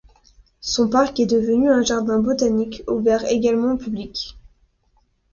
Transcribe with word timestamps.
Son 0.61 0.89
parc 0.89 1.19
est 1.19 1.27
devenu 1.27 1.69
un 1.69 1.83
jardin 1.83 2.17
botanique 2.17 2.81
ouvert 2.87 3.23
également 3.27 3.73
au 3.73 3.77
public. 3.77 4.35